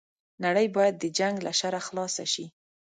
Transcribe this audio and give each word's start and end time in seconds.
نړۍ 0.43 0.67
بايد 0.75 0.95
د 0.99 1.05
جنګ 1.17 1.35
له 1.45 1.51
شره 1.59 1.79
خلاصه 1.87 2.25
شي 2.33 2.45